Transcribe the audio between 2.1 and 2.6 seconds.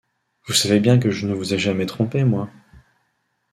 moi.